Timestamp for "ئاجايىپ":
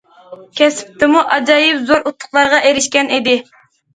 1.35-1.83